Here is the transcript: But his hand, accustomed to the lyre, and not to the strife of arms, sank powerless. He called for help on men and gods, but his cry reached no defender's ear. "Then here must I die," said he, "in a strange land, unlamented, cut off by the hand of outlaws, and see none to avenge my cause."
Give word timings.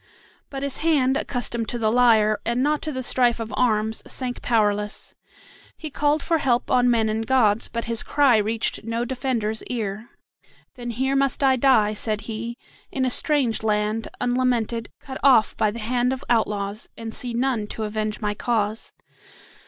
But 0.49 0.63
his 0.63 0.77
hand, 0.77 1.15
accustomed 1.15 1.69
to 1.69 1.77
the 1.77 1.91
lyre, 1.91 2.39
and 2.43 2.63
not 2.63 2.81
to 2.81 2.91
the 2.91 3.03
strife 3.03 3.39
of 3.39 3.53
arms, 3.55 4.01
sank 4.07 4.41
powerless. 4.41 5.13
He 5.77 5.91
called 5.91 6.23
for 6.23 6.39
help 6.39 6.71
on 6.71 6.89
men 6.89 7.07
and 7.07 7.23
gods, 7.27 7.67
but 7.67 7.85
his 7.85 8.01
cry 8.01 8.37
reached 8.37 8.83
no 8.83 9.05
defender's 9.05 9.61
ear. 9.65 10.09
"Then 10.73 10.89
here 10.89 11.15
must 11.15 11.43
I 11.43 11.55
die," 11.55 11.93
said 11.93 12.21
he, 12.21 12.57
"in 12.91 13.05
a 13.05 13.11
strange 13.11 13.61
land, 13.61 14.07
unlamented, 14.19 14.89
cut 14.99 15.19
off 15.21 15.55
by 15.55 15.69
the 15.69 15.77
hand 15.77 16.11
of 16.13 16.23
outlaws, 16.31 16.89
and 16.97 17.13
see 17.13 17.35
none 17.35 17.67
to 17.67 17.83
avenge 17.83 18.19
my 18.21 18.33
cause." 18.33 18.93